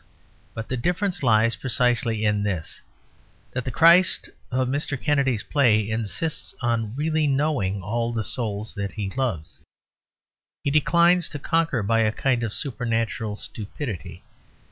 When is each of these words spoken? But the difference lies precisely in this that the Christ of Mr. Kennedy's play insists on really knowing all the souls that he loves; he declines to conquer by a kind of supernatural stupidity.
But 0.55 0.67
the 0.67 0.77
difference 0.77 1.21
lies 1.21 1.55
precisely 1.55 2.25
in 2.25 2.41
this 2.41 2.81
that 3.51 3.65
the 3.65 3.69
Christ 3.69 4.29
of 4.49 4.67
Mr. 4.67 4.99
Kennedy's 4.99 5.43
play 5.43 5.87
insists 5.87 6.55
on 6.59 6.95
really 6.95 7.27
knowing 7.27 7.83
all 7.83 8.11
the 8.11 8.23
souls 8.23 8.73
that 8.73 8.93
he 8.93 9.11
loves; 9.11 9.59
he 10.63 10.71
declines 10.71 11.29
to 11.29 11.37
conquer 11.37 11.83
by 11.83 11.99
a 11.99 12.11
kind 12.11 12.41
of 12.41 12.51
supernatural 12.51 13.35
stupidity. 13.35 14.23